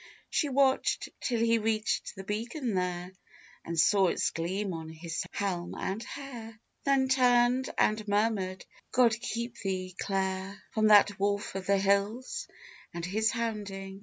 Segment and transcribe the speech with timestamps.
[0.31, 3.11] She watched till he reached the beacon there,
[3.63, 9.57] And saw its gleam on his helm and hair, Then turned and murmured, "God keep
[9.57, 10.63] thee, Clare!
[10.71, 12.47] From that wolf of the hills
[12.95, 13.99] and his hounding."